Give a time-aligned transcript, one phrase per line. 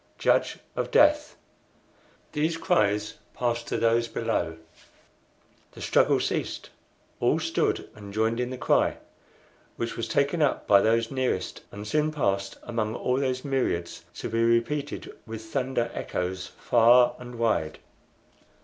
[0.17, 1.35] Judge of Death!)
[2.31, 4.57] These cries passed to those below.
[5.73, 6.71] The struggle ceased.
[7.19, 8.97] All stood and joined in the cry,
[9.75, 14.27] which was taken up by those nearest, and soon passed among all those myriads, to
[14.27, 17.77] be repeated with thunder echoes far and wide.